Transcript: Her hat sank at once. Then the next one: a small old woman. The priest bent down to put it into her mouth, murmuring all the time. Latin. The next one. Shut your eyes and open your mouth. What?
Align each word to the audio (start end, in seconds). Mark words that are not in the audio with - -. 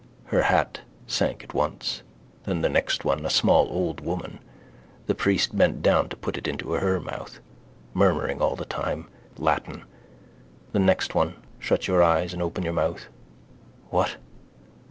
Her 0.25 0.41
hat 0.41 0.79
sank 1.05 1.43
at 1.43 1.53
once. 1.53 2.01
Then 2.45 2.61
the 2.63 2.69
next 2.69 3.05
one: 3.05 3.23
a 3.23 3.29
small 3.29 3.67
old 3.69 3.99
woman. 4.01 4.39
The 5.05 5.13
priest 5.13 5.55
bent 5.55 5.83
down 5.83 6.09
to 6.09 6.15
put 6.15 6.39
it 6.39 6.47
into 6.47 6.71
her 6.71 6.99
mouth, 6.99 7.39
murmuring 7.93 8.41
all 8.41 8.55
the 8.55 8.65
time. 8.65 9.09
Latin. 9.37 9.83
The 10.71 10.79
next 10.79 11.13
one. 11.13 11.35
Shut 11.59 11.87
your 11.87 12.01
eyes 12.01 12.33
and 12.33 12.41
open 12.41 12.63
your 12.63 12.73
mouth. 12.73 13.09
What? 13.91 14.17